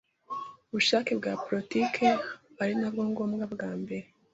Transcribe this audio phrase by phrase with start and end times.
[0.69, 2.05] ubushake bwa politike
[2.61, 3.21] ari nabwo ngo
[3.55, 4.05] bwa mbere